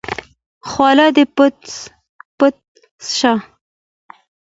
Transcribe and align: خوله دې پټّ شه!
خوله 0.69 1.07
دې 1.15 1.25
پټّ 2.37 2.51
شه! 3.17 3.33